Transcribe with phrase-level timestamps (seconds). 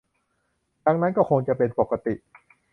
[0.85, 2.13] ดังนั้นก็คงจะเป็นปกติ